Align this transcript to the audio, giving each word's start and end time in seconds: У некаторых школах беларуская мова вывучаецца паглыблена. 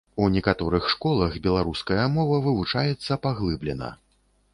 У 0.21 0.25
некаторых 0.35 0.85
школах 0.93 1.35
беларуская 1.43 2.07
мова 2.15 2.39
вывучаецца 2.45 3.19
паглыблена. 3.27 3.91